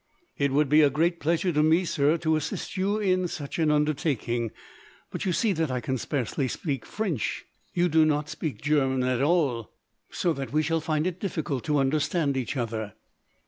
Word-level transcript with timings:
"It 0.35 0.51
would 0.51 0.67
be 0.67 0.81
a 0.81 0.89
great 0.89 1.19
pleasure 1.19 1.51
to 1.53 1.61
me, 1.61 1.85
sir, 1.85 2.17
to 2.17 2.35
assist 2.35 2.75
in 2.75 3.27
such 3.27 3.59
an 3.59 3.69
undertaking; 3.69 4.49
but 5.11 5.25
you 5.25 5.31
see 5.31 5.53
that 5.53 5.69
I 5.69 5.79
can 5.79 5.99
scarcely 5.99 6.47
speak 6.47 6.87
French; 6.87 7.45
you 7.75 7.87
do 7.87 8.03
not 8.03 8.27
speak 8.27 8.63
German 8.63 9.03
at 9.03 9.21
all; 9.21 9.71
so 10.09 10.33
that 10.33 10.51
we 10.51 10.63
shall 10.63 10.81
find 10.81 11.05
it 11.05 11.19
difficult 11.19 11.63
to 11.65 11.77
understand 11.77 12.35
each 12.35 12.57
other." 12.57 12.93